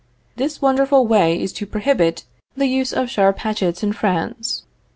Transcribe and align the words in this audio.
This 0.35 0.63
wonderful 0.63 1.05
way 1.05 1.39
is 1.39 1.53
to 1.53 1.67
prohibit 1.67 2.23
the 2.57 2.65
use 2.65 2.91
of 2.91 3.07
sharp 3.07 3.37
hatchets 3.37 3.83
in 3.83 3.93
France. 3.93 4.63